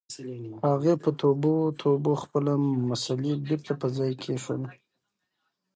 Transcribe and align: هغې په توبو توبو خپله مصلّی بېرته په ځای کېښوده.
هغې 0.67 0.93
په 1.03 1.09
توبو 1.21 1.55
توبو 1.81 2.11
خپله 2.23 2.53
مصلّی 2.89 3.33
بېرته 3.45 3.71
په 3.81 3.87
ځای 3.97 4.11
کېښوده. 4.21 4.69